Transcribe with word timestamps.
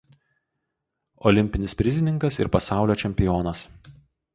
Olimpinis 1.33 1.77
prizininkas 1.83 2.41
ir 2.45 2.53
pasaulio 2.59 3.01
čempionas. 3.05 3.67